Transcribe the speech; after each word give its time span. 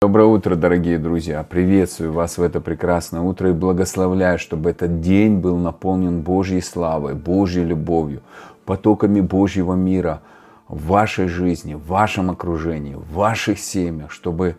Доброе 0.00 0.26
утро, 0.28 0.54
дорогие 0.54 0.96
друзья! 0.96 1.42
Приветствую 1.42 2.12
вас 2.12 2.38
в 2.38 2.42
это 2.42 2.60
прекрасное 2.60 3.20
утро 3.20 3.50
и 3.50 3.52
благословляю, 3.52 4.38
чтобы 4.38 4.70
этот 4.70 5.00
день 5.00 5.38
был 5.38 5.56
наполнен 5.56 6.20
Божьей 6.20 6.60
славой, 6.60 7.16
Божьей 7.16 7.64
любовью, 7.64 8.22
потоками 8.64 9.20
Божьего 9.20 9.74
мира 9.74 10.22
в 10.68 10.86
вашей 10.86 11.26
жизни, 11.26 11.74
в 11.74 11.84
вашем 11.84 12.30
окружении, 12.30 12.94
в 12.94 13.12
ваших 13.12 13.58
семьях, 13.58 14.12
чтобы 14.12 14.54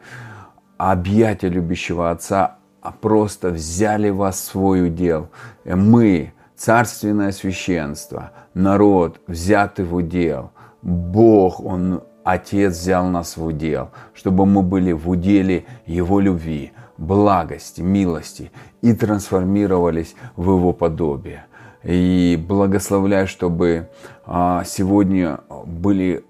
объятия 0.78 1.48
любящего 1.48 2.12
Отца 2.12 2.58
просто 3.00 3.52
взяли 3.52 4.10
вас 4.10 4.42
в 4.42 4.44
свой 4.44 4.88
удел. 4.88 5.30
Мы, 5.64 6.34
царственное 6.58 7.32
священство, 7.32 8.32
народ, 8.54 9.22
взятый 9.26 9.86
в 9.86 9.96
удел. 9.96 10.52
Бог, 10.82 11.62
Он 11.62 12.02
Отец 12.32 12.78
взял 12.78 13.08
нас 13.08 13.38
в 13.38 13.44
удел, 13.44 13.90
чтобы 14.14 14.46
мы 14.46 14.62
были 14.62 14.92
в 14.92 15.10
уделе 15.10 15.66
Его 15.88 16.20
любви, 16.20 16.74
благости, 17.00 17.82
милости 17.82 18.52
и 18.84 18.94
трансформировались 18.94 20.16
в 20.36 20.52
Его 20.52 20.72
подобие. 20.72 21.46
И 21.84 22.38
благословляю, 22.48 23.28
чтобы 23.28 23.90
а, 24.28 24.64
сегодня 24.64 25.40
были 25.66 26.24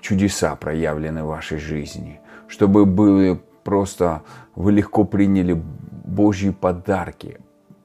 чудеса 0.00 0.56
проявлены 0.56 1.24
в 1.24 1.26
вашей 1.26 1.58
жизни, 1.58 2.20
чтобы 2.46 2.86
были 2.86 3.38
просто, 3.64 4.22
вы 4.54 4.72
легко 4.72 5.04
приняли 5.04 5.62
Божьи 6.04 6.50
подарки, 6.50 7.36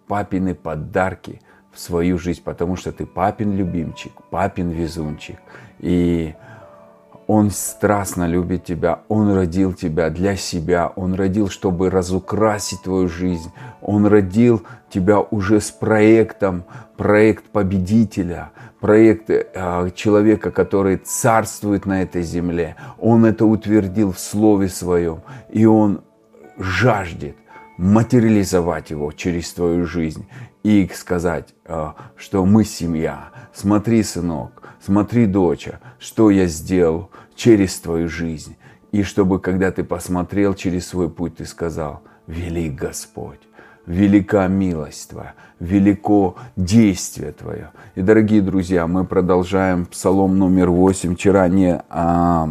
папины 0.07 0.55
подарки 0.55 1.41
в 1.73 1.79
свою 1.79 2.17
жизнь, 2.19 2.41
потому 2.41 2.77
что 2.77 2.93
ты 2.93 3.05
папин 3.05 3.57
любимчик, 3.57 4.13
папин 4.29 4.69
везунчик. 4.69 5.39
И 5.79 6.35
он 7.27 7.51
страстно 7.51 8.27
любит 8.27 8.65
тебя, 8.65 8.99
Он 9.07 9.33
родил 9.33 9.73
тебя 9.73 10.09
для 10.09 10.35
себя, 10.35 10.91
Он 10.95 11.13
родил, 11.13 11.49
чтобы 11.49 11.89
разукрасить 11.89 12.81
твою 12.83 13.07
жизнь, 13.07 13.51
Он 13.81 14.05
родил 14.05 14.63
тебя 14.89 15.19
уже 15.19 15.61
с 15.61 15.71
проектом, 15.71 16.65
проект 16.97 17.45
победителя, 17.45 18.51
проект 18.79 19.29
э, 19.29 19.89
человека, 19.95 20.51
который 20.51 20.97
царствует 20.97 21.85
на 21.85 22.01
этой 22.01 22.23
земле. 22.23 22.75
Он 22.99 23.25
это 23.25 23.45
утвердил 23.45 24.11
в 24.11 24.19
Слове 24.19 24.67
Своем, 24.67 25.21
и 25.49 25.65
Он 25.65 26.01
жаждет 26.57 27.37
материализовать 27.77 28.91
его 28.91 29.11
через 29.11 29.51
твою 29.53 29.85
жизнь 29.85 30.27
и 30.63 30.89
сказать, 30.93 31.53
э, 31.65 31.91
что 32.15 32.45
мы 32.45 32.63
семья. 32.63 33.29
Смотри, 33.53 34.01
сынок, 34.01 34.63
смотри, 34.83 35.25
доча, 35.25 35.79
что 35.99 36.29
я 36.29 36.47
сделал 36.47 37.09
через 37.35 37.77
твою 37.79 38.07
жизнь. 38.07 38.55
И 38.91 39.03
чтобы, 39.03 39.39
когда 39.39 39.71
ты 39.71 39.83
посмотрел 39.83 40.53
через 40.53 40.87
свой 40.87 41.09
путь, 41.09 41.37
ты 41.37 41.45
сказал, 41.45 42.01
велик 42.27 42.75
Господь, 42.75 43.39
велика 43.85 44.47
милость 44.47 45.09
Твоя, 45.09 45.33
велико 45.59 46.35
действие 46.55 47.31
Твое. 47.31 47.71
И, 47.95 48.01
дорогие 48.01 48.41
друзья, 48.41 48.87
мы 48.87 49.05
продолжаем 49.05 49.85
Псалом 49.85 50.37
номер 50.37 50.69
8. 50.69 51.15
Вчера 51.15 51.47
не, 51.47 51.81
а, 51.89 52.47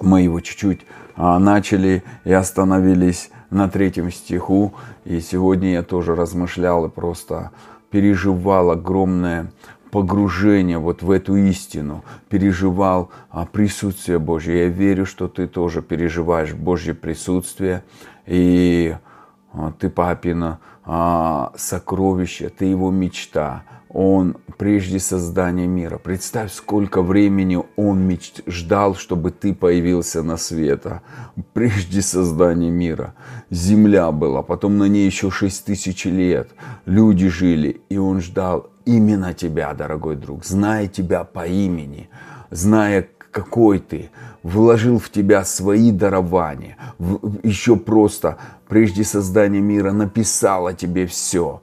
мы 0.00 0.22
его 0.22 0.40
чуть-чуть 0.40 0.82
начали 1.16 2.02
и 2.24 2.32
остановились 2.32 3.30
на 3.50 3.68
третьем 3.68 4.10
стиху. 4.10 4.74
И 5.04 5.20
сегодня 5.20 5.72
я 5.72 5.82
тоже 5.82 6.14
размышлял 6.14 6.86
и 6.86 6.88
просто 6.88 7.50
переживал 7.90 8.70
огромное 8.70 9.52
погружение 9.92 10.78
вот 10.78 11.02
в 11.02 11.10
эту 11.10 11.36
истину, 11.36 12.02
переживал 12.30 13.10
а, 13.30 13.44
присутствие 13.44 14.18
Божье. 14.18 14.60
Я 14.60 14.68
верю, 14.68 15.04
что 15.04 15.28
ты 15.28 15.46
тоже 15.46 15.82
переживаешь 15.82 16.54
Божье 16.54 16.94
присутствие, 16.94 17.84
и 18.26 18.96
а, 18.96 19.11
ты 19.78 19.90
папина 19.90 20.60
а, 20.84 21.52
сокровище, 21.56 22.48
ты 22.48 22.66
его 22.66 22.90
мечта. 22.90 23.64
Он 23.88 24.38
прежде 24.56 24.98
создания 24.98 25.66
мира. 25.66 25.98
Представь, 25.98 26.50
сколько 26.52 27.02
времени 27.02 27.62
он 27.76 28.00
меч... 28.00 28.32
ждал, 28.46 28.94
чтобы 28.94 29.30
ты 29.30 29.54
появился 29.54 30.22
на 30.22 30.38
свет. 30.38 30.86
Прежде 31.52 32.00
создания 32.00 32.70
мира. 32.70 33.14
Земля 33.50 34.10
была, 34.10 34.42
потом 34.42 34.78
на 34.78 34.84
ней 34.84 35.04
еще 35.04 35.30
шесть 35.30 35.66
тысяч 35.66 36.06
лет. 36.06 36.52
Люди 36.86 37.28
жили, 37.28 37.82
и 37.90 37.98
он 37.98 38.22
ждал 38.22 38.70
именно 38.86 39.34
тебя, 39.34 39.74
дорогой 39.74 40.16
друг, 40.16 40.44
зная 40.44 40.88
тебя 40.88 41.24
по 41.24 41.46
имени, 41.46 42.08
зная, 42.50 43.06
какой 43.32 43.80
ты, 43.80 44.10
вложил 44.42 44.98
в 44.98 45.10
тебя 45.10 45.44
свои 45.44 45.90
дарования, 45.90 46.76
еще 47.42 47.76
просто 47.76 48.38
прежде 48.68 49.04
создания 49.04 49.60
мира 49.60 49.90
написал 49.92 50.66
о 50.66 50.74
тебе 50.74 51.06
все, 51.06 51.60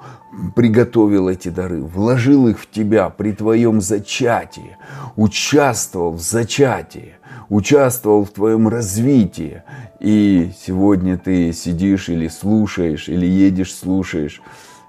приготовил 0.56 1.30
эти 1.30 1.50
дары, 1.50 1.82
вложил 1.82 2.48
их 2.48 2.60
в 2.60 2.70
тебя 2.70 3.10
при 3.10 3.32
твоем 3.32 3.82
зачатии, 3.82 4.78
участвовал 5.16 6.14
в 6.14 6.22
зачатии, 6.22 7.14
участвовал 7.50 8.26
в 8.26 8.32
твоем 8.32 8.68
развитии. 8.68 9.64
И 10.00 10.52
сегодня 10.66 11.18
ты 11.18 11.52
сидишь 11.54 12.10
или 12.10 12.28
слушаешь, 12.28 13.10
или 13.10 13.26
едешь, 13.26 13.76
слушаешь, 13.76 14.42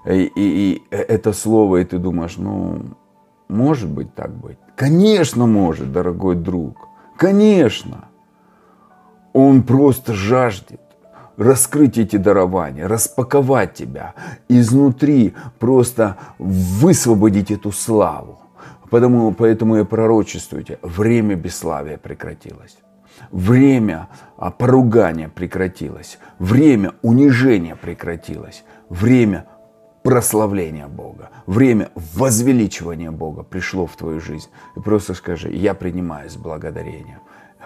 и, 0.05 0.23
и, 0.23 0.31
и 0.35 0.81
это 0.89 1.33
слово, 1.33 1.77
и 1.77 1.83
ты 1.83 1.97
думаешь, 1.99 2.37
ну, 2.37 2.95
может 3.51 3.89
быть 3.89 4.15
так 4.15 4.31
быть? 4.31 4.57
Конечно 4.75 5.45
может, 5.45 5.91
дорогой 5.91 6.35
друг. 6.35 6.87
Конечно. 7.17 8.05
Он 9.33 9.63
просто 9.63 10.13
жаждет 10.13 10.81
раскрыть 11.37 11.97
эти 11.97 12.15
дарования, 12.15 12.87
распаковать 12.87 13.73
тебя 13.73 14.13
изнутри, 14.49 15.33
просто 15.59 16.17
высвободить 16.39 17.51
эту 17.51 17.71
славу. 17.71 18.39
Потому, 18.89 19.31
поэтому 19.33 19.77
я 19.77 19.85
пророчествую 19.85 20.63
тебе, 20.63 20.79
время 20.81 21.35
бесславия 21.35 21.97
прекратилось. 21.97 22.77
Время 23.31 24.09
а, 24.37 24.51
поругания 24.51 25.29
прекратилось. 25.29 26.17
Время 26.39 26.93
унижения 27.01 27.75
прекратилось. 27.75 28.63
Время 28.89 29.45
прославления 30.03 30.87
Бога, 30.87 31.29
время 31.45 31.91
возвеличивания 31.95 33.11
Бога 33.11 33.43
пришло 33.43 33.85
в 33.85 33.95
твою 33.95 34.19
жизнь. 34.19 34.49
И 34.75 34.79
просто 34.79 35.13
скажи, 35.13 35.49
я 35.51 35.73
принимаю 35.73 36.29
с 36.29 36.35
благодарением, 36.35 37.19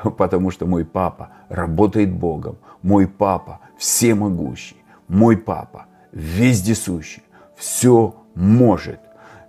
потому 0.18 0.52
что 0.52 0.66
мой 0.66 0.86
папа 0.86 1.30
работает 1.50 2.12
Богом, 2.12 2.58
мой 2.82 3.08
папа 3.08 3.60
всемогущий, 3.78 4.78
мой 5.08 5.38
папа 5.38 5.86
вездесущий, 6.12 7.24
все 7.56 8.16
может, 8.36 9.00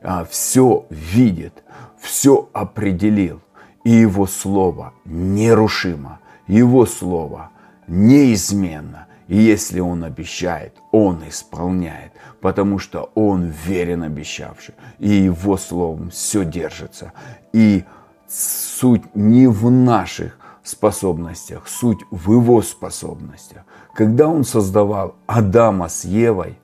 а, 0.02 0.24
все 0.24 0.86
видит, 0.90 1.64
все 1.98 2.48
определил. 2.52 3.40
И 3.84 3.90
его 3.90 4.26
слово 4.26 4.94
нерушимо, 5.04 6.18
его 6.48 6.86
слово 6.86 7.50
неизменно– 7.86 9.06
и 9.28 9.36
если 9.36 9.80
Он 9.80 10.04
обещает, 10.04 10.74
Он 10.92 11.22
исполняет, 11.28 12.12
потому 12.40 12.78
что 12.78 13.10
Он 13.14 13.52
верен 13.66 14.02
обещавший, 14.02 14.74
и 14.98 15.08
Его 15.08 15.56
словом 15.56 16.10
все 16.10 16.44
держится. 16.44 17.12
И 17.52 17.84
суть 18.28 19.02
не 19.14 19.46
в 19.46 19.70
наших 19.70 20.38
способностях, 20.62 21.66
суть 21.66 22.00
в 22.10 22.32
Его 22.32 22.62
способностях. 22.62 23.62
Когда 23.94 24.28
Он 24.28 24.44
создавал 24.44 25.16
Адама 25.26 25.88
с 25.88 26.04
Евой, 26.04 26.58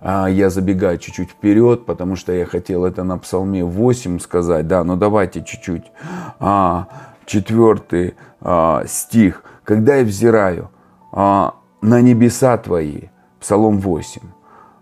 а, 0.00 0.26
я 0.28 0.48
забегаю 0.50 0.98
чуть-чуть 0.98 1.30
вперед, 1.30 1.84
потому 1.84 2.16
что 2.16 2.32
я 2.32 2.46
хотел 2.46 2.84
это 2.84 3.04
на 3.04 3.18
Псалме 3.18 3.64
8 3.64 4.20
сказать, 4.20 4.66
да, 4.66 4.84
но 4.84 4.96
давайте 4.96 5.42
чуть-чуть. 5.42 5.90
А, 6.38 6.86
четвертый 7.26 8.14
а, 8.40 8.84
стих. 8.86 9.42
Когда 9.64 9.96
я 9.96 10.04
взираю, 10.04 10.70
на 11.80 12.00
небеса 12.00 12.56
твои, 12.58 13.08
Псалом 13.40 13.78
8, 13.78 14.22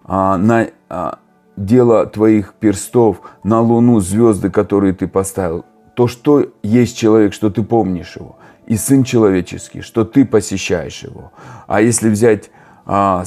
а, 0.04 0.36
на 0.36 0.68
а, 0.88 1.18
дело 1.56 2.06
твоих 2.06 2.54
перстов, 2.54 3.20
на 3.44 3.60
луну, 3.60 4.00
звезды, 4.00 4.50
которые 4.50 4.92
ты 4.92 5.06
поставил, 5.06 5.64
то, 5.94 6.06
что 6.06 6.46
есть 6.62 6.96
человек, 6.96 7.32
что 7.32 7.50
ты 7.50 7.62
помнишь 7.62 8.16
его, 8.16 8.36
и 8.66 8.76
Сын 8.76 9.04
Человеческий, 9.04 9.80
что 9.80 10.04
ты 10.04 10.24
посещаешь 10.24 11.02
его. 11.02 11.32
А 11.66 11.80
если 11.80 12.10
взять 12.10 12.50
а, 12.84 13.24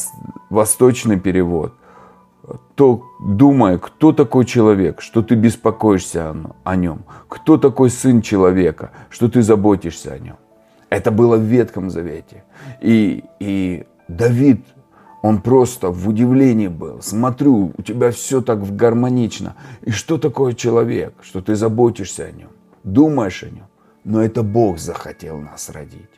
восточный 0.50 1.20
перевод, 1.20 1.74
то 2.76 3.04
думая, 3.20 3.78
кто 3.78 4.12
такой 4.12 4.46
человек, 4.46 5.02
что 5.02 5.22
ты 5.22 5.36
беспокоишься 5.36 6.36
о 6.64 6.76
нем, 6.76 7.04
кто 7.28 7.58
такой 7.58 7.90
сын 7.90 8.22
человека, 8.22 8.92
что 9.10 9.30
ты 9.30 9.42
заботишься 9.42 10.14
о 10.14 10.20
нем. 10.20 10.38
Это 10.90 11.12
было 11.12 11.38
в 11.38 11.42
Ветхом 11.42 11.90
Завете. 11.90 12.44
И, 12.82 13.24
и 13.40 13.86
Давид, 14.08 14.66
он 15.22 15.42
просто 15.42 15.92
в 15.92 16.08
удивлении 16.08 16.68
был. 16.68 17.02
Смотрю, 17.02 17.74
у 17.78 17.82
тебя 17.82 18.12
все 18.12 18.42
так 18.42 18.76
гармонично. 18.76 19.56
И 19.82 19.92
что 19.92 20.18
такое 20.18 20.54
человек, 20.54 21.14
что 21.22 21.42
ты 21.42 21.56
заботишься 21.56 22.26
о 22.26 22.32
нем, 22.32 22.50
думаешь 22.84 23.44
о 23.44 23.50
нем. 23.50 23.68
Но 24.04 24.22
это 24.22 24.44
Бог 24.44 24.80
захотел 24.80 25.38
нас 25.40 25.70
родить. 25.70 26.10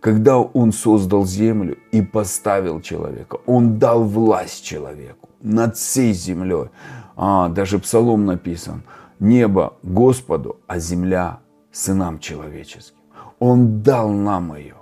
когда 0.00 0.38
Он 0.38 0.72
создал 0.72 1.26
землю 1.26 1.76
и 1.92 2.02
поставил 2.02 2.80
человека, 2.80 3.38
Он 3.46 3.78
дал 3.78 4.04
власть 4.04 4.64
человеку 4.64 5.28
над 5.42 5.76
всей 5.76 6.12
землей. 6.12 6.68
А, 7.16 7.48
даже 7.48 7.78
псалом 7.78 8.24
написан. 8.24 8.82
Небо 9.18 9.74
Господу, 9.82 10.56
а 10.66 10.78
земля 10.78 11.40
сынам 11.70 12.18
человеческим. 12.18 12.99
Он 13.40 13.82
дал 13.82 14.10
нам 14.10 14.54
ее. 14.54 14.74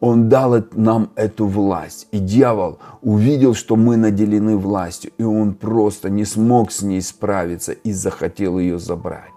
Он 0.00 0.30
дал 0.30 0.64
нам 0.72 1.10
эту 1.14 1.46
власть. 1.46 2.08
И 2.10 2.18
дьявол 2.18 2.78
увидел, 3.02 3.54
что 3.54 3.76
мы 3.76 3.96
наделены 3.96 4.56
властью, 4.56 5.12
и 5.18 5.22
он 5.22 5.54
просто 5.54 6.08
не 6.08 6.24
смог 6.24 6.72
с 6.72 6.82
ней 6.82 7.02
справиться 7.02 7.72
и 7.72 7.92
захотел 7.92 8.58
ее 8.58 8.78
забрать. 8.78 9.34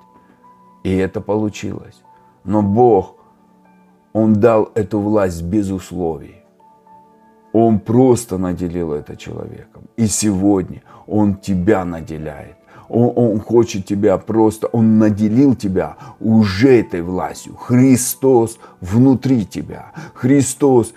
И 0.84 0.96
это 0.96 1.20
получилось. 1.22 2.02
Но 2.46 2.62
Бог, 2.62 3.16
Он 4.14 4.34
дал 4.34 4.70
эту 4.76 5.00
власть 5.00 5.44
без 5.44 5.70
условий. 5.70 6.36
Он 7.52 7.80
просто 7.80 8.38
наделил 8.38 8.94
это 8.94 9.18
человеком. 9.18 9.84
И 9.98 10.08
сегодня 10.08 10.82
Он 11.08 11.36
тебя 11.36 11.84
наделяет. 11.86 12.56
Он, 12.90 13.12
он 13.16 13.40
хочет 13.40 13.86
тебя 13.86 14.18
просто, 14.18 14.68
Он 14.68 15.00
наделил 15.00 15.56
тебя 15.56 15.98
уже 16.20 16.80
этой 16.80 17.02
властью. 17.02 17.56
Христос 17.56 18.60
внутри 18.82 19.46
тебя. 19.46 19.92
Христос 20.14 20.94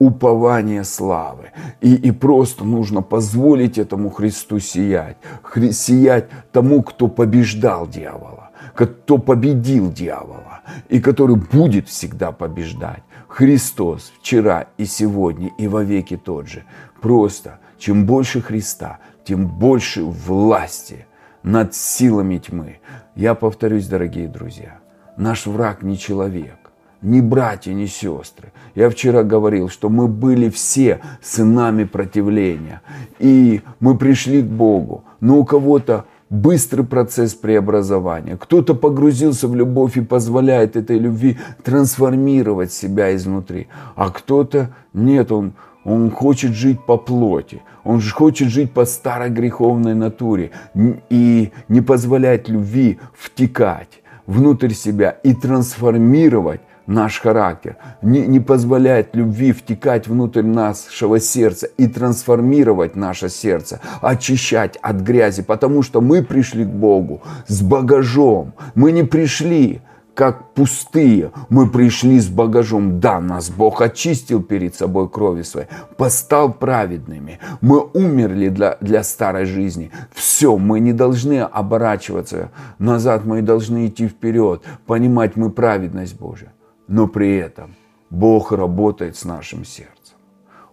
упование 0.00 0.82
славы. 0.82 1.50
И, 1.80 1.94
и 1.94 2.10
просто 2.10 2.64
нужно 2.64 3.02
позволить 3.02 3.78
этому 3.78 4.10
Христу 4.10 4.58
сиять. 4.58 5.18
Хри, 5.42 5.72
сиять 5.72 6.28
тому, 6.50 6.82
кто 6.82 7.06
побеждал 7.06 7.86
дьявола, 7.86 8.50
кто 8.74 9.18
победил 9.18 9.92
дьявола 9.92 10.62
и 10.88 11.00
который 11.00 11.36
будет 11.36 11.88
всегда 11.88 12.32
побеждать. 12.32 13.02
Христос 13.28 14.12
вчера 14.20 14.66
и 14.78 14.86
сегодня 14.86 15.50
и 15.58 15.68
во 15.68 15.84
веки 15.84 16.16
тот 16.16 16.48
же. 16.48 16.64
Просто 17.00 17.60
чем 17.78 18.06
больше 18.06 18.40
Христа, 18.40 18.98
тем 19.24 19.46
больше 19.46 20.02
власти– 20.02 21.06
над 21.42 21.74
силами 21.74 22.38
тьмы. 22.38 22.78
Я 23.14 23.34
повторюсь, 23.34 23.86
дорогие 23.86 24.28
друзья, 24.28 24.78
наш 25.16 25.46
враг 25.46 25.82
не 25.82 25.98
человек, 25.98 26.70
ни 27.02 27.20
братья, 27.20 27.72
ни 27.72 27.86
сестры. 27.86 28.52
Я 28.74 28.90
вчера 28.90 29.22
говорил, 29.22 29.68
что 29.68 29.88
мы 29.88 30.06
были 30.06 30.48
все 30.48 31.00
сынами 31.22 31.84
противления, 31.84 32.82
и 33.18 33.62
мы 33.80 33.96
пришли 33.96 34.42
к 34.42 34.46
Богу, 34.46 35.04
но 35.20 35.38
у 35.38 35.44
кого-то 35.44 36.04
быстрый 36.28 36.86
процесс 36.86 37.34
преобразования. 37.34 38.36
Кто-то 38.36 38.74
погрузился 38.74 39.48
в 39.48 39.56
любовь 39.56 39.96
и 39.96 40.00
позволяет 40.00 40.76
этой 40.76 40.98
любви 40.98 41.38
трансформировать 41.64 42.72
себя 42.72 43.14
изнутри, 43.16 43.66
а 43.96 44.10
кто-то 44.10 44.70
нет, 44.92 45.32
он 45.32 45.54
он 45.84 46.10
хочет 46.10 46.52
жить 46.52 46.84
по 46.84 46.96
плоти. 46.96 47.62
Он 47.84 48.00
же 48.00 48.12
хочет 48.12 48.48
жить 48.48 48.72
по 48.72 48.84
старой 48.84 49.30
греховной 49.30 49.94
натуре 49.94 50.50
и 51.08 51.52
не 51.68 51.80
позволять 51.80 52.48
любви 52.48 52.98
втекать 53.14 54.02
внутрь 54.26 54.72
себя 54.72 55.10
и 55.10 55.34
трансформировать 55.34 56.60
наш 56.86 57.20
характер, 57.20 57.76
не, 58.02 58.26
не 58.26 58.40
позволяет 58.40 59.14
любви 59.14 59.52
втекать 59.52 60.08
внутрь 60.08 60.42
нашего 60.42 61.20
сердца 61.20 61.68
и 61.76 61.86
трансформировать 61.86 62.96
наше 62.96 63.28
сердце, 63.28 63.80
очищать 64.02 64.76
от 64.82 64.96
грязи, 64.96 65.42
потому 65.42 65.82
что 65.82 66.00
мы 66.00 66.22
пришли 66.22 66.64
к 66.64 66.68
Богу 66.68 67.22
с 67.46 67.62
багажом. 67.62 68.54
Мы 68.74 68.92
не 68.92 69.04
пришли 69.04 69.80
как 70.20 70.52
пустые. 70.52 71.32
Мы 71.48 71.70
пришли 71.70 72.20
с 72.20 72.28
багажом. 72.28 73.00
Да, 73.00 73.20
нас 73.20 73.48
Бог 73.48 73.80
очистил 73.80 74.42
перед 74.42 74.74
собой 74.74 75.08
крови 75.08 75.40
своей, 75.40 75.68
постал 75.96 76.52
праведными. 76.52 77.38
Мы 77.62 77.80
умерли 77.94 78.50
для, 78.50 78.76
для 78.82 79.02
старой 79.02 79.46
жизни. 79.46 79.90
Все, 80.12 80.58
мы 80.58 80.80
не 80.80 80.92
должны 80.92 81.40
оборачиваться 81.40 82.50
назад, 82.78 83.24
мы 83.24 83.40
должны 83.40 83.86
идти 83.86 84.08
вперед, 84.08 84.62
понимать 84.86 85.36
мы 85.36 85.48
праведность 85.50 86.20
Божия. 86.20 86.52
Но 86.86 87.08
при 87.08 87.36
этом 87.36 87.74
Бог 88.10 88.52
работает 88.52 89.16
с 89.16 89.24
нашим 89.24 89.64
сердцем. 89.64 90.18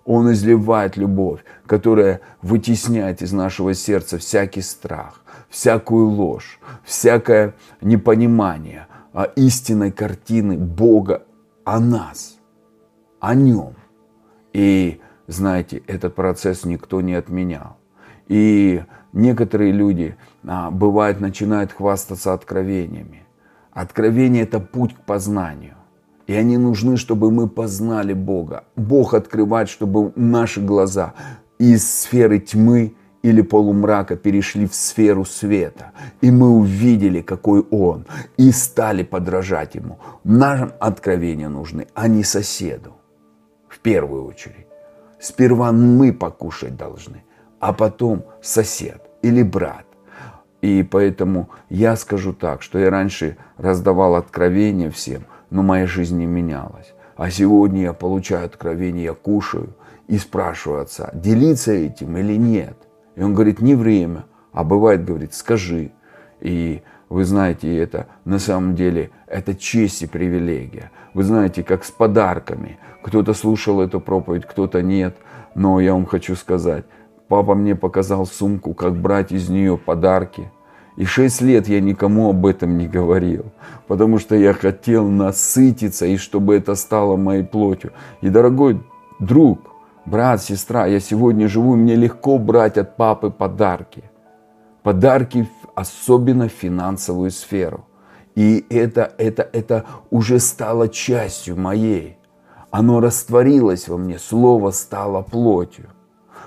Он 0.03 0.29
изливает 0.33 0.97
любовь, 0.97 1.39
которая 1.65 2.19
вытесняет 2.41 3.21
из 3.21 3.31
нашего 3.31 3.73
сердца 3.73 4.17
всякий 4.17 4.61
страх, 4.61 5.21
всякую 5.49 6.09
ложь, 6.09 6.59
всякое 6.83 7.53
непонимание– 7.79 8.87
истинной 9.23 9.91
картины 9.91 10.57
Бога 10.57 11.23
о 11.63 11.79
нас, 11.79 12.37
о 13.19 13.35
нем. 13.35 13.75
И 14.53 14.99
знаете, 15.27 15.81
этот 15.87 16.15
процесс 16.15 16.65
никто 16.65 17.01
не 17.01 17.13
отменял. 17.13 17.77
И 18.27 18.83
некоторые 19.13 19.71
люди, 19.71 20.15
а, 20.45 20.71
бывает, 20.71 21.19
начинают 21.19 21.71
хвастаться 21.71 22.33
откровениями. 22.33 23.25
Откровение– 23.71 24.43
это 24.43 24.59
путь 24.59 24.95
к 24.95 25.01
познанию. 25.01 25.75
И 26.25 26.33
они 26.33 26.57
нужны, 26.57 26.97
чтобы 26.97 27.31
мы 27.31 27.47
познали 27.47 28.13
Бога. 28.13 28.65
Бог 28.75 29.13
открывает, 29.13 29.69
чтобы 29.69 30.11
наши 30.15 30.61
глаза 30.61 31.13
из 31.57 31.89
сферы 31.89 32.39
тьмы– 32.39 32.95
или 33.29 33.41
полумрака 33.41 34.15
перешли 34.15 34.65
в 34.65 34.73
сферу 34.73 35.25
света, 35.25 35.91
и 36.21 36.31
мы 36.31 36.49
увидели, 36.49 37.21
какой 37.21 37.61
Он, 37.71 38.05
и 38.37 38.51
стали 38.51 39.03
подражать 39.03 39.75
Ему. 39.75 39.99
Нам 40.23 40.71
откровения 40.79 41.49
нужны, 41.49 41.87
а 41.93 42.07
не 42.07 42.23
соседу. 42.23 42.93
В 43.67 43.79
первую 43.79 44.25
очередь. 44.25 44.67
Сперва 45.19 45.71
мы 45.71 46.13
покушать 46.13 46.77
должны, 46.77 47.23
а 47.59 47.73
потом 47.73 48.23
сосед 48.41 49.01
или 49.21 49.43
брат. 49.43 49.85
И 50.61 50.83
поэтому 50.83 51.49
я 51.69 51.97
скажу 51.97 52.33
так, 52.33 52.61
что 52.61 52.79
я 52.79 52.89
раньше 52.89 53.35
раздавал 53.57 54.15
откровения 54.15 54.89
всем, 54.89 55.23
но 55.49 55.63
моя 55.63 55.85
жизнь 55.85 56.17
не 56.17 56.25
менялась. 56.25 56.93
А 57.17 57.29
сегодня 57.29 57.81
я 57.81 57.93
получаю 57.93 58.45
откровение, 58.45 59.03
я 59.03 59.13
кушаю 59.13 59.75
и 60.07 60.17
спрашиваю 60.17 60.83
отца, 60.83 61.09
делиться 61.13 61.73
этим 61.73 62.15
или 62.15 62.37
нет. 62.37 62.86
И 63.17 63.23
он 63.23 63.33
говорит, 63.33 63.61
не 63.61 63.73
время, 63.73 64.25
а 64.53 64.63
бывает, 64.63 65.03
говорит, 65.03 65.33
скажи. 65.33 65.91
И 66.39 66.83
вы 67.09 67.25
знаете, 67.25 67.75
это 67.75 68.05
на 68.25 68.37
самом 68.37 68.75
деле 68.75 69.09
это 69.25 69.55
честь 69.55 70.03
и 70.03 70.07
привилегия. 70.07 70.91
Вы 71.15 71.23
знаете, 71.23 71.63
как 71.63 71.83
с 71.83 71.89
подарками. 71.89 72.77
Кто-то 73.01 73.33
слушал 73.33 73.81
эту 73.81 73.99
проповедь, 73.99 74.45
кто-то 74.45 74.83
нет. 74.83 75.17
Но 75.55 75.79
я 75.79 75.93
вам 75.93 76.05
хочу 76.05 76.35
сказать, 76.35 76.85
папа 77.27 77.55
мне 77.55 77.75
показал 77.75 78.27
сумку, 78.27 78.75
как 78.75 78.95
брать 78.95 79.31
из 79.31 79.49
нее 79.49 79.79
подарки. 79.79 80.51
И 80.95 81.05
шесть 81.05 81.41
лет 81.41 81.67
я 81.67 81.81
никому 81.81 82.29
об 82.29 82.45
этом 82.45 82.77
не 82.77 82.87
говорил, 82.87 83.45
потому 83.87 84.19
что 84.19 84.35
я 84.35 84.53
хотел 84.53 85.07
насытиться, 85.07 86.05
и 86.05 86.17
чтобы 86.17 86.55
это 86.55 86.75
стало 86.75 87.17
моей 87.17 87.43
плотью. 87.43 87.93
И, 88.21 88.29
дорогой 88.29 88.83
друг, 89.19 89.59
брат, 90.07 90.41
сестра, 90.41 90.87
я 90.87 90.99
сегодня 90.99 91.47
живу, 91.47 91.75
мне 91.75 91.95
легко 91.95 92.37
брать 92.37 92.77
от 92.77 92.95
папы 92.95 93.29
подарки. 93.29 94.03
Подарки, 94.83 95.49
особенно 95.75 96.47
в 96.47 96.51
финансовую 96.51 97.31
сферу. 97.31 97.85
И 98.35 98.65
это, 98.69 99.11
это, 99.17 99.47
это 99.51 99.85
уже 100.09 100.39
стало 100.39 100.87
частью 100.87 101.59
моей. 101.59 102.17
Оно 102.71 102.99
растворилось 102.99 103.87
во 103.87 103.97
мне, 103.97 104.19
слово 104.19 104.71
стало 104.71 105.21
плотью. 105.21 105.89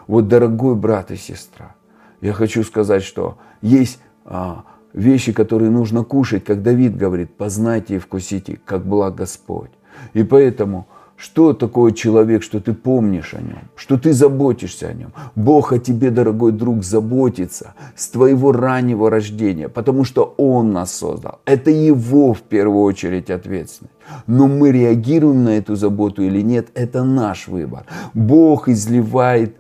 Вот, 0.07 0.29
дорогой 0.29 0.75
брат 0.75 1.11
и 1.11 1.17
сестра, 1.17 1.75
я 2.21 2.33
хочу 2.33 2.65
сказать, 2.65 3.03
что 3.03 3.39
есть 3.63 4.01
а, 4.25 4.65
вещи, 4.93 5.33
которые 5.33 5.71
нужно 5.71 6.05
кушать, 6.05 6.45
как 6.45 6.63
Давид 6.63 6.97
говорит, 6.97 7.37
познайте 7.37 7.97
и 7.97 7.99
вкусите, 7.99 8.59
как 8.65 8.87
благ 8.87 9.15
Господь. 9.15 9.71
И 10.13 10.23
поэтому 10.23 10.87
что 11.21 11.53
такое 11.53 11.93
человек, 11.93 12.43
что 12.43 12.61
ты 12.61 12.73
помнишь 12.73 13.35
о 13.35 13.43
нем, 13.43 13.69
что 13.77 13.99
ты 13.99 14.13
заботишься 14.15 14.89
о 14.89 14.95
нем? 14.95 15.13
Бог 15.37 15.73
о 15.73 15.79
тебе, 15.79 16.11
дорогой 16.11 16.53
друг, 16.53 16.83
заботится 16.83 17.75
с 17.95 18.09
твоего 18.09 18.53
раннего 18.53 19.11
рождения, 19.11 19.69
потому 19.69 20.05
что 20.05 20.35
Он 20.39 20.73
нас 20.73 20.93
создал. 20.93 21.41
Это 21.45 21.71
Его 21.71 22.33
в 22.33 22.41
первую 22.41 22.85
очередь 22.85 23.31
ответственность. 23.31 23.95
Но 24.27 24.49
мы 24.49 24.73
реагируем 24.73 25.45
на 25.45 25.59
эту 25.59 25.77
заботу 25.77 26.23
или 26.23 26.41
нет, 26.41 26.69
это 26.75 27.05
наш 27.05 27.49
выбор. 27.49 27.85
Бог 28.15 28.69
изливает 28.69 29.57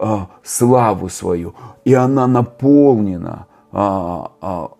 а, 0.00 0.30
славу 0.42 1.08
свою, 1.08 1.54
и 1.84 1.94
она 1.94 2.26
наполнена 2.26 3.46
а, 3.70 4.32
а, 4.40 4.70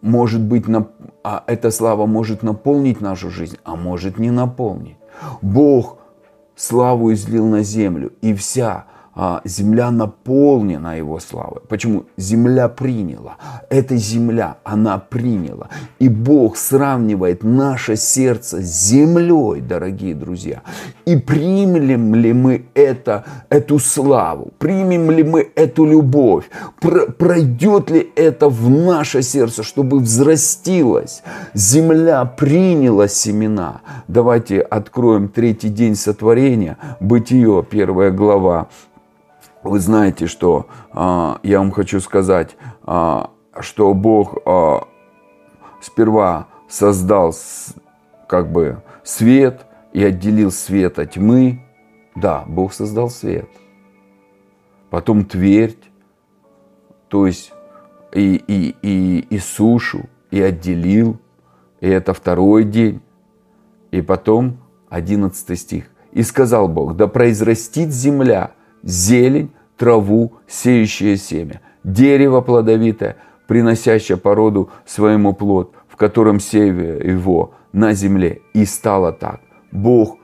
может 0.00 0.40
быть, 0.40 0.68
на, 0.68 0.86
а 1.22 1.44
эта 1.46 1.70
слава 1.70 2.06
может 2.06 2.42
наполнить 2.42 3.00
нашу 3.00 3.30
жизнь, 3.30 3.58
а 3.64 3.76
может 3.76 4.18
не 4.18 4.30
наполнить. 4.30 4.96
Бог 5.40 5.98
славу 6.56 7.12
излил 7.12 7.46
на 7.46 7.62
землю, 7.62 8.12
и 8.20 8.34
вся 8.34 8.86
земля 9.44 9.90
наполнена 9.90 10.96
Его 10.96 11.20
славой. 11.20 11.60
Почему? 11.68 12.04
Земля 12.16 12.68
приняла. 12.68 13.36
Эта 13.68 13.96
земля, 13.96 14.56
она 14.64 14.98
приняла. 14.98 15.68
И 15.98 16.08
Бог 16.08 16.56
сравнивает 16.56 17.44
наше 17.44 17.96
сердце 17.96 18.62
с 18.62 18.88
землей, 18.88 19.60
дорогие 19.60 20.14
друзья. 20.14 20.62
И 21.04 21.16
примем 21.16 22.14
ли 22.14 22.32
мы 22.32 22.64
это, 22.74 23.24
эту 23.50 23.78
славу? 23.78 24.52
Примем 24.58 25.10
ли 25.10 25.22
мы 25.22 25.50
эту 25.54 25.84
любовь? 25.84 26.48
Пройдет 27.18 27.90
ли 27.90 28.12
это 28.16 28.48
в 28.48 28.70
наше 28.70 29.22
сердце, 29.22 29.62
чтобы 29.62 29.98
взрастилось? 29.98 31.22
Земля 31.54 32.24
приняла 32.24 33.08
семена. 33.08 33.82
Давайте 34.08 34.60
откроем 34.60 35.28
третий 35.28 35.68
день 35.68 35.96
сотворения, 35.96 36.78
Бытие, 37.00 37.64
первая 37.68 38.10
глава, 38.10 38.68
вы 39.62 39.78
знаете, 39.78 40.26
что 40.26 40.66
а, 40.92 41.38
я 41.42 41.58
вам 41.58 41.70
хочу 41.70 42.00
сказать, 42.00 42.56
а, 42.82 43.30
что 43.60 43.94
Бог 43.94 44.38
а, 44.44 44.88
сперва 45.80 46.48
создал 46.68 47.34
как 48.28 48.50
бы 48.50 48.82
свет 49.04 49.66
и 49.92 50.02
отделил 50.02 50.50
свет 50.50 50.98
от 50.98 51.12
тьмы. 51.12 51.62
Да, 52.14 52.44
Бог 52.46 52.72
создал 52.72 53.08
свет. 53.08 53.48
Потом 54.90 55.24
твердь, 55.24 55.90
то 57.08 57.26
есть 57.26 57.52
и, 58.12 58.34
и, 58.36 58.76
и, 58.82 59.20
и 59.20 59.38
сушу, 59.38 60.08
и 60.30 60.42
отделил. 60.42 61.18
И 61.80 61.88
это 61.88 62.14
второй 62.14 62.64
день. 62.64 63.00
И 63.90 64.02
потом 64.02 64.58
одиннадцатый 64.88 65.56
стих. 65.56 65.86
И 66.12 66.22
сказал 66.22 66.68
Бог, 66.68 66.96
да 66.96 67.06
произрастит 67.06 67.90
земля– 67.90 68.52
зелень, 68.82 69.50
траву, 69.76 70.34
сеющее 70.46 71.16
семя, 71.16 71.60
дерево 71.84 72.40
плодовитое, 72.40 73.16
приносящее 73.46 74.18
породу 74.18 74.70
своему 74.86 75.32
плод, 75.32 75.74
в 75.88 75.96
котором 75.96 76.40
севе 76.40 77.00
его 77.04 77.54
на 77.72 77.92
земле. 77.94 78.40
И 78.54 78.64
стало 78.64 79.12
так. 79.12 79.40
Бог 79.70 80.18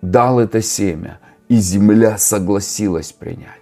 дал 0.00 0.40
это 0.40 0.62
семя, 0.62 1.20
и 1.48 1.56
земля 1.56 2.18
согласилась 2.18 3.12
принять. 3.12 3.60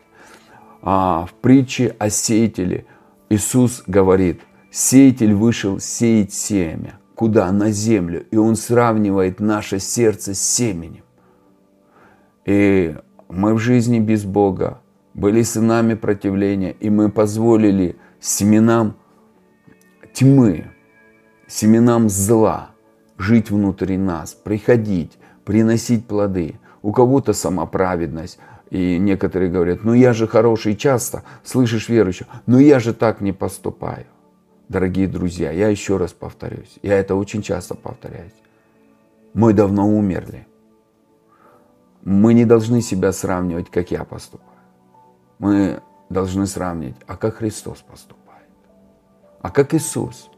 А 0.82 1.26
в 1.26 1.34
притче 1.34 1.94
о 1.98 2.08
сеятеле 2.08 2.86
Иисус 3.28 3.82
говорит, 3.86 4.40
сеятель 4.70 5.34
вышел 5.34 5.78
сеять 5.78 6.32
семя. 6.32 6.98
Куда? 7.14 7.52
На 7.52 7.70
землю. 7.70 8.24
И 8.30 8.36
он 8.36 8.56
сравнивает 8.56 9.40
наше 9.40 9.78
сердце 9.78 10.34
с 10.34 10.40
семенем. 10.40 11.04
И 12.46 12.96
мы 13.30 13.54
в 13.54 13.58
жизни 13.58 13.98
без 13.98 14.24
Бога 14.24 14.80
были 15.14 15.42
сынами 15.42 15.94
противления, 15.94 16.72
и 16.72 16.90
мы 16.90 17.10
позволили 17.10 17.96
семенам 18.20 18.96
тьмы, 20.12 20.66
семенам 21.46 22.08
зла 22.08 22.70
жить 23.18 23.50
внутри 23.50 23.96
нас, 23.96 24.34
приходить, 24.34 25.18
приносить 25.44 26.06
плоды. 26.06 26.56
У 26.82 26.92
кого-то 26.92 27.32
самоправедность, 27.32 28.38
и 28.70 28.98
некоторые 28.98 29.50
говорят, 29.50 29.84
ну 29.84 29.92
я 29.92 30.12
же 30.12 30.26
хороший, 30.26 30.74
часто 30.74 31.24
слышишь 31.44 31.88
верующих, 31.88 32.26
но 32.46 32.58
я 32.58 32.78
же 32.80 32.94
так 32.94 33.20
не 33.20 33.32
поступаю. 33.32 34.06
Дорогие 34.68 35.06
друзья, 35.06 35.50
я 35.50 35.68
еще 35.68 35.98
раз 35.98 36.12
повторюсь, 36.12 36.78
я 36.82 36.98
это 36.98 37.14
очень 37.16 37.42
часто 37.42 37.74
повторяюсь. 37.74 38.32
Мы 39.34 39.52
давно 39.52 39.88
умерли 39.88 40.46
мы 42.02 42.34
не 42.34 42.44
должны 42.44 42.80
себя 42.80 43.12
сравнивать, 43.12 43.70
как 43.70 43.90
я 43.90 44.04
поступаю. 44.04 44.48
Мы 45.38 45.80
должны 46.08 46.46
сравнивать, 46.46 46.96
а 47.06 47.16
как 47.16 47.36
Христос 47.36 47.78
поступает, 47.78 48.48
а 49.42 49.50
как 49.50 49.74
Иисус. 49.74 50.30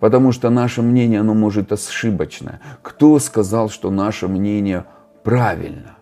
Потому 0.00 0.32
что 0.32 0.50
наше 0.50 0.82
мнение, 0.82 1.20
оно 1.20 1.34
может 1.34 1.72
ошибочное. 1.72 2.60
Кто 2.82 3.18
сказал, 3.18 3.68
что 3.68 3.90
наше 3.90 4.26
мнение 4.26 4.84
правильно? 5.22 5.96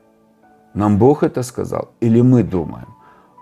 Нам 0.75 0.99
Бог 0.99 1.23
это 1.23 1.43
сказал 1.43 1.91
или 2.01 2.21
мы 2.21 2.43
думаем? 2.43 2.89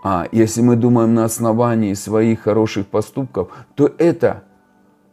А 0.02 0.26
если 0.32 0.62
мы 0.62 0.76
думаем 0.76 1.14
на 1.14 1.24
основании 1.24 1.94
своих 1.94 2.40
хороших 2.40 2.86
поступков, 2.86 3.50
то 3.74 3.90
это 3.98 4.44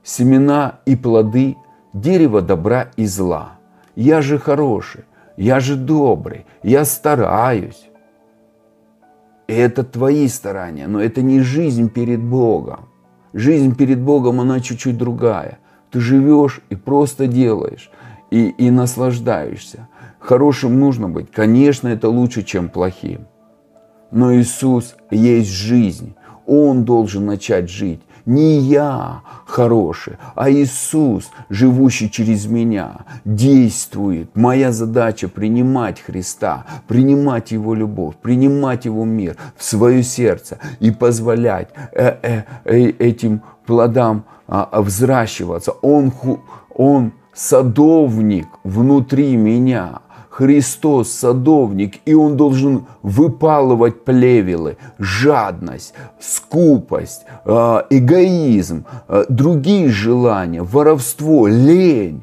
семена 0.04 0.80
и 0.86 0.96
плоды 0.96 1.58
дерева 1.94 2.42
добра 2.42 2.90
и 2.96 3.06
зла. 3.06 3.58
Я 3.96 4.22
же 4.22 4.38
хороший, 4.38 5.06
я 5.38 5.60
же 5.60 5.76
добрый, 5.76 6.46
я 6.64 6.86
стараюсь. 6.86 7.90
И 9.48 9.54
это 9.54 9.84
твои 9.84 10.28
старания, 10.28 10.88
но 10.88 11.00
это 11.00 11.22
не 11.22 11.42
жизнь 11.42 11.90
перед 11.90 12.22
Богом. 12.22 12.90
Жизнь 13.34 13.76
перед 13.76 14.00
Богом, 14.00 14.40
она 14.40 14.60
чуть-чуть 14.60 14.98
другая. 14.98 15.60
Ты 15.92 16.00
живешь 16.00 16.62
и 16.70 16.76
просто 16.76 17.28
делаешь, 17.28 17.92
и, 18.32 18.48
и 18.50 18.72
наслаждаешься. 18.72 19.88
Хорошим 20.20 20.80
нужно 20.80 21.10
быть. 21.10 21.32
Конечно, 21.32 21.90
это 21.90 22.10
лучше, 22.10 22.44
чем 22.44 22.70
плохим. 22.70 23.28
Но 24.12 24.34
Иисус 24.34 24.96
есть 25.12 25.52
жизнь. 25.52 26.16
Он 26.48 26.86
должен 26.86 27.26
начать 27.26 27.70
жить. 27.70 28.02
Не 28.26 28.58
я 28.58 29.22
хороший, 29.46 30.18
а 30.34 30.50
Иисус, 30.50 31.30
живущий 31.50 32.10
через 32.10 32.48
меня, 32.48 33.06
действует. 33.24 34.36
Моя 34.36 34.72
задача 34.72 35.28
принимать 35.28 36.02
Христа, 36.02 36.66
принимать 36.88 37.52
Его 37.52 37.76
любовь, 37.76 38.16
принимать 38.16 38.86
Его 38.86 39.06
мир 39.06 39.38
в 39.56 39.64
свое 39.64 40.02
сердце 40.02 40.58
и 40.80 40.90
позволять 40.92 41.70
э 41.92 42.18
-э 42.22 42.44
-э 42.66 42.98
этим 42.98 43.42
плодам 43.68 44.24
а, 44.48 44.82
взращиваться. 44.82 45.72
Он, 45.82 46.12
он 46.74 47.12
садовник 47.34 48.48
внутри 48.64 49.36
меня. 49.38 50.02
Христос 50.36 51.12
садовник, 51.12 52.02
и 52.06 52.14
Он 52.14 52.36
должен 52.36 52.88
выпалывать 53.04 54.04
плевелы, 54.04 54.76
жадность, 55.00 55.94
скупость, 56.20 57.26
а, 57.46 57.86
эгоизм, 57.90 58.84
а, 59.08 59.24
другие 59.30 59.88
желания, 59.88 60.62
воровство, 60.62 61.48
лень. 61.48 62.22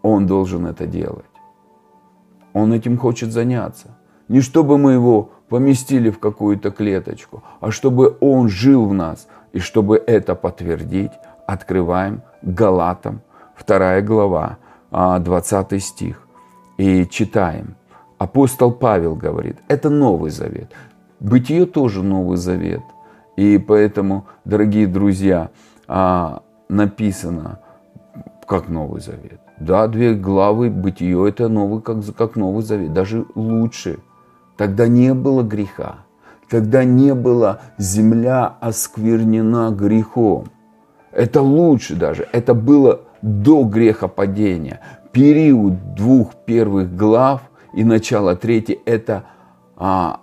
Он 0.00 0.26
должен 0.26 0.64
это 0.64 0.86
делать. 0.86 1.26
Он 2.54 2.72
этим 2.72 2.96
хочет 2.96 3.30
заняться. 3.30 3.88
Не 4.28 4.40
чтобы 4.40 4.78
мы 4.78 4.92
его 4.92 5.28
поместили 5.50 6.08
в 6.08 6.18
какую-то 6.18 6.70
клеточку, 6.70 7.42
а 7.60 7.70
чтобы 7.70 8.16
он 8.20 8.48
жил 8.48 8.86
в 8.86 8.94
нас. 8.94 9.28
И 9.52 9.58
чтобы 9.58 10.02
это 10.06 10.34
подтвердить, 10.34 11.12
открываем 11.46 12.22
Галатам, 12.40 13.20
2 13.66 14.00
глава, 14.00 14.56
20 14.90 15.72
а, 15.72 15.78
стих. 15.78 16.22
И 16.78 17.06
читаем. 17.06 17.76
Апостол 18.18 18.72
Павел 18.72 19.14
говорит, 19.14 19.58
это 19.68 19.90
Новый 19.90 20.30
Завет. 20.30 20.72
Бытие 21.20 21.66
тоже 21.66 22.02
Новый 22.02 22.36
Завет. 22.36 22.82
И 23.36 23.58
поэтому, 23.58 24.26
дорогие 24.44 24.86
друзья, 24.86 25.50
а, 25.86 26.42
написано, 26.68 27.60
как 28.46 28.68
Новый 28.68 29.00
Завет. 29.00 29.40
Да, 29.58 29.88
две 29.88 30.14
главы 30.14 30.70
Бытие 30.70 31.28
это 31.28 31.48
новый, 31.48 31.80
как, 31.80 31.98
как 32.16 32.36
Новый 32.36 32.62
Завет, 32.62 32.92
даже 32.92 33.24
лучше. 33.34 33.98
Тогда 34.56 34.86
не 34.86 35.14
было 35.14 35.42
греха, 35.42 36.00
тогда 36.48 36.84
не 36.84 37.14
была 37.14 37.60
земля 37.78 38.56
осквернена 38.60 39.70
грехом. 39.70 40.46
Это 41.12 41.40
лучше 41.40 41.96
даже, 41.96 42.28
это 42.32 42.54
было 42.54 43.00
до 43.22 43.64
грехопадения. 43.64 44.80
Период 45.12 45.94
двух 45.94 46.34
первых 46.44 46.94
глав 46.94 47.42
и 47.74 47.84
начало 47.84 48.36
третьей– 48.36 48.80
это 48.84 49.24
а, 49.76 50.20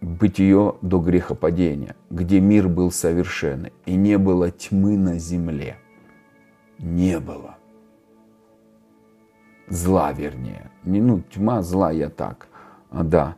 бытие 0.00 0.74
до 0.82 0.98
грехопадения, 0.98 1.96
где 2.10 2.40
мир 2.40 2.68
был 2.68 2.90
совершенный, 2.90 3.72
и 3.86 3.94
не 3.94 4.18
было 4.18 4.50
тьмы 4.50 4.96
на 4.96 5.18
земле. 5.18 5.76
Не 6.78 7.18
было. 7.20 7.56
Зла, 9.68 10.12
вернее. 10.12 10.70
Не, 10.84 11.00
ну, 11.00 11.22
тьма, 11.32 11.62
зла 11.62 11.92
я 11.92 12.08
так. 12.08 12.48
А, 12.90 13.04
да. 13.04 13.36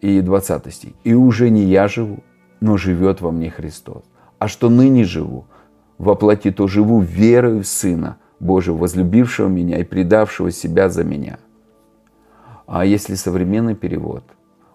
И 0.00 0.20
20 0.20 0.72
стих. 0.72 0.92
«И 1.04 1.14
уже 1.14 1.48
не 1.50 1.62
я 1.62 1.88
живу, 1.88 2.22
но 2.60 2.76
живет 2.76 3.20
во 3.20 3.30
мне 3.30 3.50
Христос. 3.50 4.02
А 4.38 4.48
что 4.48 4.68
ныне 4.68 5.04
живу, 5.04 5.46
воплоти, 6.02 6.50
то 6.50 6.66
живу 6.66 7.00
верою 7.00 7.62
в 7.62 7.66
Сына 7.66 8.16
Божьего, 8.40 8.76
возлюбившего 8.76 9.48
меня 9.48 9.78
и 9.78 9.84
предавшего 9.84 10.50
себя 10.50 10.88
за 10.88 11.04
меня. 11.04 11.38
А 12.66 12.84
если 12.84 13.14
современный 13.14 13.74
перевод, 13.74 14.24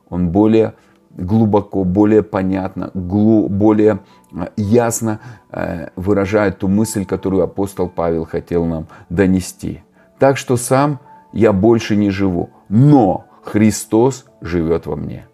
он 0.10 0.30
более 0.30 0.74
глубоко, 1.10 1.84
более 1.84 2.24
понятно, 2.24 2.92
более 2.94 4.00
э, 4.32 4.48
ясно 4.56 5.20
э, 5.52 5.90
выражает 5.96 6.60
ту 6.60 6.68
мысль, 6.68 7.06
которую 7.06 7.44
апостол 7.44 7.90
Павел 7.90 8.26
хотел 8.26 8.66
нам 8.66 8.88
донести. 9.10 9.84
Так 10.20 10.38
что 10.38 10.58
сам 10.58 11.00
я 11.34 11.52
больше 11.52 11.96
не 11.96 12.10
живу, 12.10 12.52
но 12.70 13.26
Христос 13.44 14.26
живет 14.42 14.86
во 14.86 14.96
мне. 14.96 15.28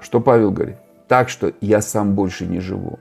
Что 0.00 0.20
Павел 0.20 0.50
говорит? 0.50 0.76
Так 1.06 1.28
что 1.28 1.52
я 1.60 1.80
сам 1.80 2.14
больше 2.14 2.46
не 2.46 2.60
живу. 2.60 2.98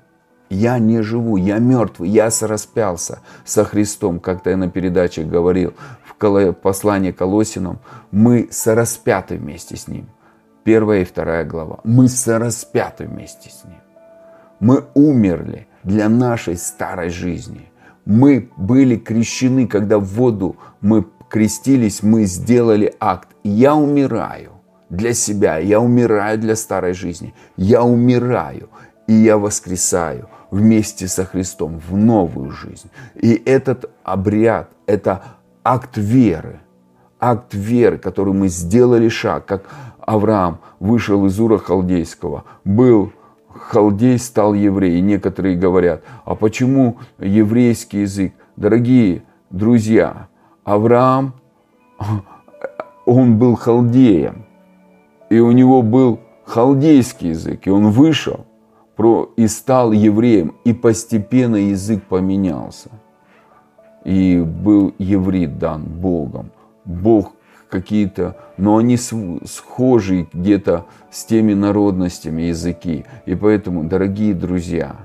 Я 0.50 0.80
не 0.80 1.02
живу, 1.02 1.38
я 1.38 1.60
мертвый, 1.60 2.10
я 2.10 2.32
сораспялся 2.32 3.20
со 3.46 3.66
Христом. 3.66 4.20
Как-то 4.20 4.50
я 4.50 4.58
на 4.58 4.70
передаче 4.70 5.24
говорил 5.24 5.74
в 6.20 6.54
послании 6.54 7.12
Колосинам, 7.12 7.80
мы 8.12 8.48
сораспяты 8.52 9.38
вместе 9.38 9.76
с 9.76 9.88
Ним. 9.88 10.10
Первая 10.64 11.02
и 11.02 11.06
вторая 11.06 11.46
глава. 11.46 11.80
Мы 11.84 12.08
сораспяты 12.08 13.06
вместе 13.06 13.50
с 13.50 13.64
Ним. 13.66 13.82
Мы 14.60 14.86
умерли 14.96 15.68
для 15.84 16.10
нашей 16.10 16.58
старой 16.58 17.10
жизни. 17.10 17.72
Мы 18.06 18.50
были 18.58 18.96
крещены, 18.96 19.68
когда 19.68 20.00
в 20.00 20.06
воду 20.06 20.56
мы 20.82 21.06
крестились, 21.30 22.04
мы 22.04 22.24
сделали 22.24 22.96
акт. 23.00 23.30
Я 23.44 23.76
умираю 23.76 24.54
для 24.90 25.14
себя, 25.14 25.58
я 25.58 25.80
умираю 25.80 26.40
для 26.40 26.56
старой 26.56 26.94
жизни, 26.94 27.34
я 27.58 27.84
умираю 27.84 28.70
и 29.08 29.14
я 29.14 29.38
воскресаю 29.38 30.30
вместе 30.52 31.08
со 31.08 31.26
Христом 31.26 31.80
в 31.80 31.96
новую 31.96 32.52
жизнь. 32.52 32.90
И 33.16 33.34
этот 33.46 33.90
обряд, 34.04 34.70
это 34.86 35.24
акт 35.64 35.98
веры, 35.98 36.60
акт 37.20 37.54
веры, 37.54 37.98
который 37.98 38.34
мы 38.34 38.48
сделали 38.48 39.10
шаг, 39.10 39.46
как 39.46 39.64
Авраам 40.00 40.60
вышел 40.80 41.26
из 41.26 41.40
Ура 41.40 41.58
Халдейского, 41.58 42.46
был 42.64 43.12
халдей, 43.50 44.18
стал 44.20 44.54
еврей. 44.54 45.02
Некоторые 45.02 45.58
говорят, 45.58 46.04
а 46.26 46.36
почему 46.36 47.00
еврейский 47.20 48.02
язык? 48.02 48.34
Дорогие 48.56 49.24
друзья, 49.50 50.28
Авраам, 50.64 51.34
он 53.06 53.38
был 53.38 53.56
халдеем, 53.56 54.46
и 55.30 55.40
у 55.40 55.52
него 55.52 55.82
был 55.82 56.20
халдейский 56.46 57.30
язык, 57.30 57.68
и 57.68 57.70
он 57.70 57.90
вышел 57.92 58.46
и 59.36 59.48
стал 59.48 59.92
евреем, 59.92 60.56
и 60.64 60.74
постепенно 60.74 61.56
язык 61.56 62.04
поменялся. 62.04 62.90
И 64.04 64.40
был 64.40 64.94
еврит 64.98 65.60
дан 65.60 65.84
Богом. 65.84 66.52
Бог 66.86 67.34
какие-то, 67.70 68.38
но 68.58 68.78
они 68.78 68.98
схожи 68.98 70.28
где-то 70.34 70.86
с 71.12 71.26
теми 71.26 71.54
народностями 71.54 72.44
языки. 72.44 73.06
И 73.26 73.36
поэтому, 73.36 73.84
дорогие 73.84 74.34
друзья, 74.34 74.96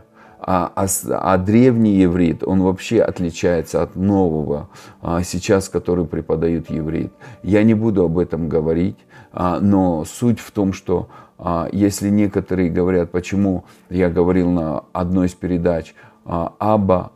а, 0.44 0.72
а, 0.74 0.86
а 1.10 1.38
древний 1.38 1.94
еврит, 1.94 2.42
он 2.42 2.62
вообще 2.62 3.00
отличается 3.00 3.82
от 3.82 3.94
нового, 3.94 4.68
а, 5.00 5.22
сейчас, 5.22 5.68
который 5.68 6.04
преподают 6.04 6.70
еврит. 6.70 7.12
Я 7.42 7.62
не 7.62 7.74
буду 7.74 8.04
об 8.04 8.18
этом 8.18 8.48
говорить, 8.48 8.96
но 9.32 10.04
суть 10.04 10.40
в 10.40 10.50
том, 10.50 10.72
что 10.72 11.08
а, 11.44 11.68
если 11.72 12.08
некоторые 12.08 12.70
говорят, 12.70 13.10
почему 13.10 13.64
я 13.90 14.10
говорил 14.10 14.48
на 14.48 14.84
одной 14.92 15.26
из 15.26 15.34
передач 15.34 15.92
а, 16.24 16.54
Аба 16.60 17.10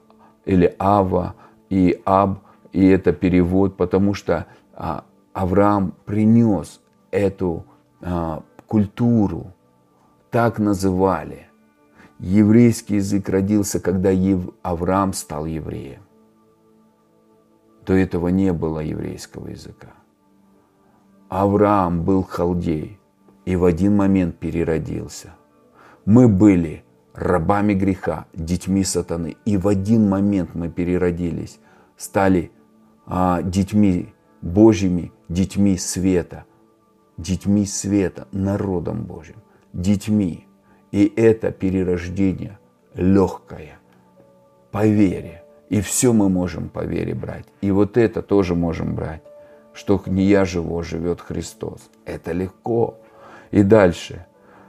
или 0.44 0.75
Ава 0.80 1.37
и 1.70 2.00
Аб, 2.04 2.40
и 2.73 2.85
это 2.88 3.12
перевод, 3.12 3.76
потому 3.76 4.14
что 4.14 4.46
а, 4.75 5.04
Авраам 5.32 5.94
принес 6.04 6.80
эту 7.11 7.64
культуру, 8.66 9.52
так 10.30 10.58
называли. 10.58 11.49
Еврейский 12.18 12.96
язык 12.96 13.28
родился, 13.28 13.80
когда 13.80 14.11
Авраам 14.62 15.12
стал 15.12 15.46
евреем. 15.46 16.02
До 17.87 17.94
этого 17.94 18.28
не 18.28 18.52
было 18.52 18.80
еврейского 18.80 19.49
языка. 19.49 19.88
Авраам 21.28 22.04
был 22.04 22.23
халдей, 22.23 22.99
и 23.45 23.56
в 23.56 23.64
один 23.64 23.97
момент 23.97 24.38
переродился. 24.38 25.35
Мы 26.04 26.28
были 26.28 26.85
рабами 27.14 27.75
греха, 27.75 28.26
детьми 28.35 28.85
сатаны, 28.85 29.37
и 29.45 29.56
в 29.56 29.66
один 29.66 30.09
момент 30.09 30.54
мы 30.54 30.68
переродились, 30.68 31.59
стали 31.97 32.50
а, 33.06 33.42
детьми 33.42 34.14
Божьими, 34.42 35.12
детьми 35.28 35.76
света, 35.78 36.45
детьми 37.16 37.66
света, 37.66 38.28
народом 38.33 39.04
Божьим, 39.04 39.37
детьми. 39.72 40.46
И 40.92 41.12
это 41.16 41.50
перерождение 41.50 42.59
легкое, 42.94 43.79
по 44.70 44.87
вере. 44.87 45.42
И 45.68 45.81
все 45.81 46.12
мы 46.12 46.29
можем 46.29 46.68
по 46.68 46.85
вере 46.85 47.14
брать. 47.14 47.46
И 47.61 47.70
вот 47.70 47.96
это 47.96 48.22
тоже 48.22 48.55
можем 48.55 48.94
брать, 48.94 49.22
что 49.76 50.02
не 50.06 50.24
я 50.24 50.44
живу, 50.44 50.82
живет 50.82 51.20
Христос. 51.20 51.90
Это 52.06 52.32
легко. 52.32 52.98
И 53.50 53.62
дальше. 53.62 54.26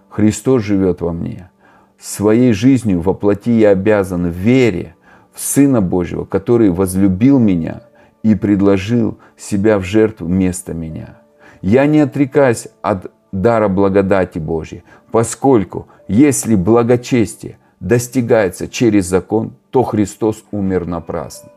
Христос 0.09 0.63
живет 0.63 1.01
во 1.01 1.13
мне. 1.13 1.49
Своей 1.97 2.53
жизнью 2.53 3.01
воплоти 3.01 3.51
я 3.51 3.69
обязан 3.69 4.27
в 4.27 4.33
вере 4.33 4.95
в 5.33 5.39
Сына 5.39 5.81
Божьего, 5.81 6.25
который 6.25 6.69
возлюбил 6.69 7.39
меня 7.39 7.83
и 8.21 8.35
предложил 8.35 9.17
себя 9.37 9.79
в 9.79 9.83
жертву 9.83 10.27
вместо 10.27 10.73
меня. 10.73 11.17
Я 11.61 11.85
не 11.85 12.01
отрекаюсь 12.01 12.67
от 12.81 13.11
дара 13.31 13.67
благодати 13.67 14.39
Божьей, 14.39 14.83
поскольку 15.11 15.87
если 16.07 16.55
благочестие 16.55 17.57
достигается 17.79 18.67
через 18.67 19.05
закон, 19.05 19.53
то 19.71 19.83
Христос 19.83 20.43
умер 20.51 20.85
напрасно. 20.85 21.49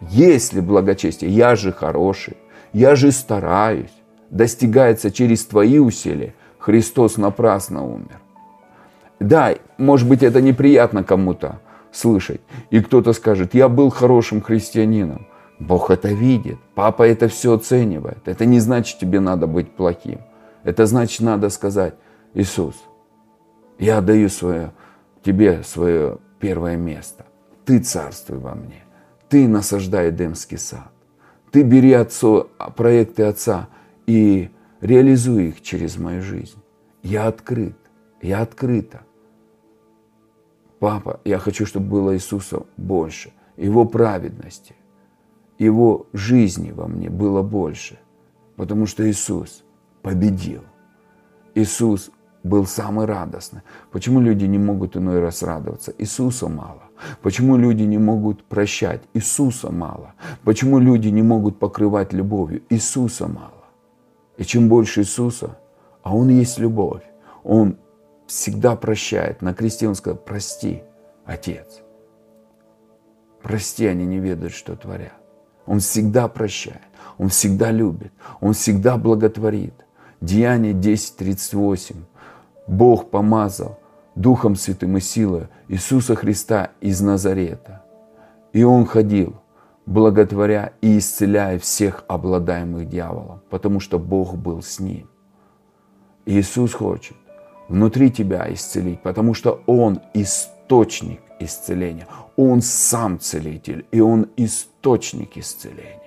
Если 0.00 0.60
благочестие, 0.60 1.30
я 1.30 1.56
же 1.56 1.72
хороший, 1.72 2.36
я 2.72 2.94
же 2.94 3.12
стараюсь, 3.12 3.92
достигается 4.30 5.10
через 5.10 5.44
твои 5.44 5.78
усилия, 5.78 6.34
Христос 6.58 7.16
напрасно 7.16 7.84
умер. 7.84 8.20
Да, 9.20 9.54
может 9.78 10.08
быть, 10.08 10.22
это 10.22 10.40
неприятно 10.40 11.04
кому-то 11.04 11.60
слышать. 11.92 12.40
И 12.70 12.80
кто-то 12.80 13.12
скажет, 13.12 13.54
я 13.54 13.68
был 13.68 13.90
хорошим 13.90 14.42
христианином. 14.42 15.26
Бог 15.58 15.90
это 15.90 16.08
видит, 16.08 16.58
папа 16.74 17.04
это 17.04 17.28
все 17.28 17.54
оценивает. 17.54 18.26
Это 18.26 18.44
не 18.44 18.60
значит, 18.60 18.98
тебе 18.98 19.20
надо 19.20 19.46
быть 19.46 19.70
плохим. 19.76 20.20
Это 20.64 20.86
значит, 20.86 21.20
надо 21.20 21.48
сказать, 21.50 21.94
Иисус, 22.34 22.74
я 23.78 24.00
даю 24.00 24.28
свое, 24.28 24.72
тебе 25.22 25.62
свое 25.62 26.18
первое 26.40 26.76
место. 26.76 27.26
Ты 27.64 27.78
царствуй 27.78 28.38
во 28.38 28.54
мне. 28.54 28.83
Ты 29.34 29.48
насаждай 29.48 30.10
Эдемский 30.10 30.58
сад. 30.58 30.92
Ты 31.50 31.64
бери 31.64 31.92
отцу, 31.92 32.50
проекты 32.76 33.24
отца 33.24 33.68
и 34.06 34.48
реализуй 34.80 35.48
их 35.48 35.60
через 35.60 35.96
мою 35.96 36.22
жизнь. 36.22 36.62
Я 37.02 37.26
открыт, 37.26 37.76
я 38.22 38.42
открыта. 38.42 39.00
Папа, 40.78 41.18
я 41.24 41.40
хочу, 41.40 41.66
чтобы 41.66 41.88
было 41.88 42.14
Иисуса 42.14 42.62
больше, 42.76 43.32
Его 43.56 43.84
праведности, 43.86 44.76
Его 45.58 46.06
жизни 46.12 46.70
во 46.70 46.86
мне 46.86 47.10
было 47.10 47.42
больше, 47.42 47.98
потому 48.54 48.86
что 48.86 49.02
Иисус 49.10 49.64
победил. 50.02 50.62
Иисус 51.56 52.12
был 52.44 52.66
самый 52.66 53.06
радостный. 53.06 53.62
Почему 53.90 54.20
люди 54.20 54.44
не 54.44 54.58
могут 54.58 54.96
иной 54.96 55.18
раз 55.18 55.42
радоваться? 55.42 55.92
Иисуса 55.98 56.46
мало. 56.46 56.83
Почему 57.22 57.56
люди 57.56 57.82
не 57.82 57.98
могут 57.98 58.44
прощать? 58.44 59.02
Иисуса 59.14 59.70
мало. 59.72 60.14
Почему 60.44 60.78
люди 60.78 61.08
не 61.08 61.22
могут 61.22 61.58
покрывать 61.58 62.12
любовью? 62.12 62.62
Иисуса 62.70 63.26
мало. 63.26 63.64
И 64.36 64.44
чем 64.44 64.68
больше 64.68 65.00
Иисуса, 65.00 65.58
а 66.02 66.14
Он 66.14 66.28
есть 66.28 66.58
любовь, 66.58 67.02
Он 67.42 67.78
всегда 68.26 68.76
прощает. 68.76 69.42
На 69.42 69.54
кресте 69.54 69.88
Он 69.88 69.94
сказал, 69.94 70.18
прости, 70.18 70.82
Отец. 71.24 71.82
Прости, 73.42 73.86
они 73.86 74.06
не 74.06 74.18
ведают, 74.18 74.54
что 74.54 74.74
творят. 74.76 75.12
Он 75.66 75.80
всегда 75.80 76.28
прощает, 76.28 76.80
Он 77.18 77.28
всегда 77.28 77.70
любит, 77.70 78.12
Он 78.40 78.52
всегда 78.52 78.96
благотворит. 78.96 79.74
Деяние 80.20 80.72
10.38. 80.72 81.96
Бог 82.66 83.10
помазал 83.10 83.78
Духом 84.14 84.56
Святым 84.56 84.96
и 84.96 85.00
силой 85.00 85.48
Иисуса 85.68 86.14
Христа 86.14 86.70
из 86.80 87.00
Назарета. 87.00 87.84
И 88.52 88.62
Он 88.62 88.86
ходил 88.86 89.34
благотворя 89.86 90.72
и 90.80 90.98
исцеляя 90.98 91.58
всех 91.58 92.04
обладаемых 92.08 92.88
дьяволом, 92.88 93.42
потому 93.50 93.80
что 93.80 93.98
Бог 93.98 94.36
был 94.36 94.62
с 94.62 94.80
ним. 94.80 95.08
Иисус 96.26 96.72
хочет 96.72 97.16
внутри 97.68 98.10
тебя 98.10 98.52
исцелить, 98.52 99.02
потому 99.02 99.34
что 99.34 99.62
Он 99.66 100.00
источник 100.14 101.20
исцеления. 101.40 102.06
Он 102.36 102.62
сам 102.62 103.18
целитель, 103.20 103.86
и 103.90 104.00
Он 104.00 104.28
источник 104.36 105.36
исцеления. 105.36 106.00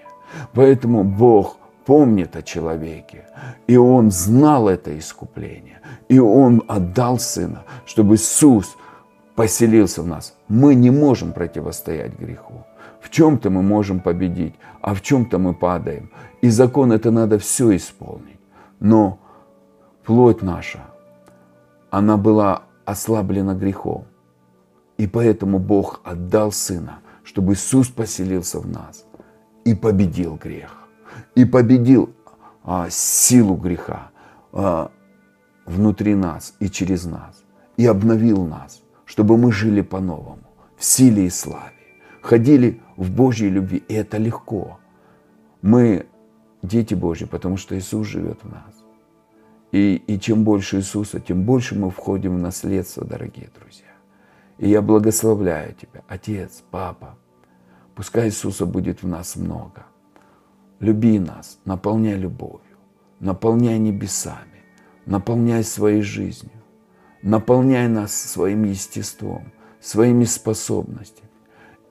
Поэтому 0.54 1.04
Бог 1.04 1.58
помнит 1.88 2.36
о 2.36 2.41
человеке, 2.41 3.23
и 3.65 3.78
Он 3.78 4.12
знал 4.12 4.67
это 4.67 5.00
искупление, 5.00 5.80
и 6.10 6.19
Он 6.19 6.62
отдал 6.67 7.17
Сына, 7.17 7.63
чтобы 7.86 8.15
Иисус 8.15 8.76
поселился 9.36 10.02
в 10.02 10.08
нас. 10.08 10.36
Мы 10.50 10.76
не 10.76 10.91
можем 10.91 11.32
противостоять 11.32 12.19
греху. 12.19 12.65
В 13.00 13.10
чем-то 13.10 13.50
мы 13.50 13.62
можем 13.62 14.02
победить, 14.02 14.56
а 14.82 14.93
в 14.93 15.02
чем-то 15.02 15.39
мы 15.39 15.54
падаем. 15.54 16.10
И 16.41 16.50
закон 16.50 16.91
это 16.91 17.10
надо 17.10 17.38
все 17.38 17.73
исполнить. 17.73 18.39
Но 18.82 19.17
плоть 20.04 20.41
наша, 20.41 20.80
она 21.89 22.17
была 22.17 22.63
ослаблена 22.84 23.54
грехом. 23.54 24.04
И 24.97 25.08
поэтому 25.08 25.58
Бог 25.58 26.02
отдал 26.04 26.52
Сына, 26.52 27.00
чтобы 27.23 27.54
Иисус 27.54 27.88
поселился 27.88 28.60
в 28.60 28.67
нас 28.67 29.06
и 29.63 29.73
победил 29.73 30.36
грех. 30.36 30.87
И 31.36 31.46
победил 31.46 32.14
а, 32.64 32.90
силу 32.90 33.56
греха 33.56 34.12
а, 34.52 34.92
внутри 35.66 36.16
нас 36.16 36.56
и 36.60 36.70
через 36.70 37.06
нас. 37.06 37.44
И 37.78 37.86
обновил 37.86 38.46
нас, 38.46 38.82
чтобы 39.06 39.38
мы 39.38 39.52
жили 39.52 39.82
по-новому, 39.82 40.44
в 40.76 40.84
силе 40.84 41.28
и 41.28 41.30
славе. 41.30 41.74
Ходили 42.22 42.82
в 42.96 43.12
Божьей 43.12 43.50
любви. 43.50 43.84
И 43.88 43.94
это 43.94 44.18
легко. 44.18 44.80
Мы 45.62 46.08
дети 46.62 46.94
Божьи, 46.94 47.26
потому 47.26 47.58
что 47.58 47.78
Иисус 47.78 48.08
живет 48.08 48.40
в 48.44 48.50
нас. 48.50 48.84
И, 49.72 49.96
и 50.08 50.20
чем 50.20 50.44
больше 50.44 50.78
Иисуса, 50.78 51.20
тем 51.20 51.44
больше 51.44 51.76
мы 51.76 51.90
входим 51.92 52.36
в 52.36 52.40
наследство, 52.40 53.06
дорогие 53.06 53.50
друзья. 53.60 53.86
И 54.58 54.70
я 54.70 54.82
благословляю 54.82 55.74
тебя, 55.76 56.04
Отец, 56.08 56.64
Папа. 56.72 57.18
Пускай 57.96 58.28
Иисуса 58.28 58.66
будет 58.66 59.04
в 59.04 59.08
нас 59.08 59.36
много. 59.36 59.86
Люби 60.80 61.20
нас, 61.20 61.58
наполняй 61.66 62.18
любовью, 62.18 62.78
наполняй 63.20 63.80
небесами, 63.80 64.63
наполняй 65.06 65.63
своей 65.63 66.02
жизнью, 66.02 66.62
наполняй 67.24 67.88
нас 67.88 68.13
своим 68.13 68.63
естеством, 68.63 69.52
своими 69.80 70.26
способностями 70.26 71.30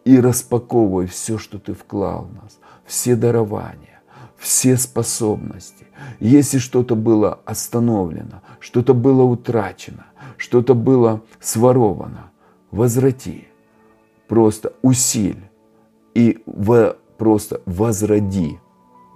и 0.05 0.21
распаковывай 0.21 1.07
все, 1.07 1.37
что 1.37 1.59
Ты 1.59 1.75
вклал 1.75 2.27
в 2.27 2.35
нас, 2.35 2.61
все 2.85 3.17
дарования, 3.17 4.03
все 4.37 4.77
способности. 4.77 5.87
Если 6.21 6.59
что-то 6.59 6.95
было 6.95 7.41
остановлено, 7.45 8.43
что-то 8.61 8.95
было 8.95 9.25
утрачено, 9.25 10.07
что-то 10.37 10.75
было 10.75 11.23
своровано, 11.41 12.31
возврати, 12.71 13.49
просто 14.29 14.75
усиль 14.83 15.43
и 16.15 16.41
в, 16.47 16.97
просто 17.19 17.61
возроди 17.67 18.61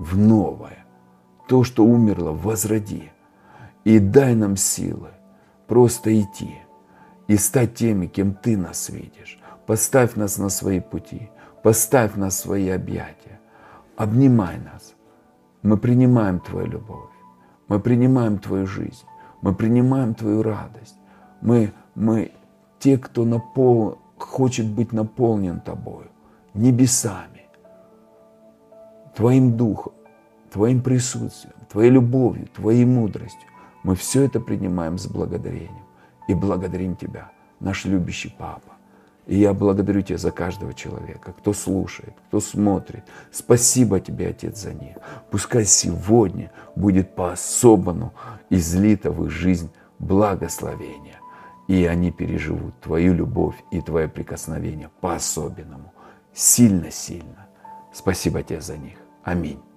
в 0.01 0.17
новое. 0.17 0.87
То, 1.47 1.63
что 1.63 1.85
умерло, 1.85 2.33
возроди. 2.33 3.13
И 3.85 3.99
дай 3.99 4.35
нам 4.35 4.57
силы 4.57 5.11
просто 5.67 6.19
идти 6.19 6.57
и 7.29 7.37
стать 7.37 7.75
теми, 7.75 8.07
кем 8.07 8.35
Ты 8.35 8.57
нас 8.57 8.89
видишь. 8.89 9.39
Поставь 9.67 10.17
нас 10.17 10.39
на 10.39 10.49
свои 10.49 10.81
пути, 10.81 11.31
поставь 11.63 12.17
нас 12.17 12.35
в 12.35 12.41
свои 12.41 12.69
объятия, 12.71 13.41
обнимай 13.97 14.59
нас. 14.59 14.95
Мы 15.63 15.77
принимаем 15.77 16.41
Твою 16.41 16.67
любовь, 16.67 17.11
мы 17.69 17.79
принимаем 17.79 18.39
Твою 18.39 18.67
жизнь, 18.67 19.05
мы 19.43 19.55
принимаем 19.55 20.15
Твою 20.15 20.43
радость. 20.43 20.97
Мы, 21.41 21.73
мы 21.95 22.33
те, 22.79 22.99
кто 22.99 23.25
напол... 23.25 23.99
хочет 24.19 24.67
быть 24.67 24.93
наполнен 24.93 25.61
Тобою, 25.61 26.09
небесами, 26.55 27.47
Твоим 29.21 29.55
Духом, 29.55 29.93
Твоим 30.51 30.81
присутствием, 30.81 31.55
Твоей 31.71 31.91
любовью, 31.91 32.47
Твоей 32.47 32.87
мудростью. 32.87 33.51
Мы 33.83 33.95
все 33.95 34.23
это 34.23 34.41
принимаем 34.41 34.97
с 34.97 35.07
благодарением 35.07 35.85
и 36.27 36.33
благодарим 36.33 36.97
Тебя, 36.97 37.31
наш 37.61 37.85
любящий 37.85 38.35
Папа. 38.39 38.73
И 39.27 39.37
я 39.37 39.53
благодарю 39.53 40.01
Тебя 40.01 40.17
за 40.17 40.31
каждого 40.31 40.73
человека, 40.73 41.35
кто 41.35 41.53
слушает, 41.53 42.15
кто 42.29 42.41
смотрит. 42.41 43.05
Спасибо 43.31 44.01
Тебе, 44.01 44.29
Отец, 44.29 44.63
за 44.63 44.73
них. 44.73 44.97
Пускай 45.31 45.67
сегодня 45.67 46.51
будет 46.75 47.15
по-особому 47.15 48.15
излито 48.49 49.11
в 49.11 49.27
их 49.27 49.31
жизнь 49.31 49.71
благословение. 49.99 51.21
И 51.69 51.85
они 51.85 52.11
переживут 52.11 52.73
Твою 52.81 53.13
любовь 53.13 53.63
и 53.71 53.83
Твое 53.83 54.09
прикосновение 54.09 54.89
по-особенному. 55.03 55.93
Сильно-сильно. 56.33 57.49
Спасибо 57.93 58.43
Тебе 58.43 58.63
за 58.63 58.79
них. 58.79 58.97
Аминь. 59.23 59.61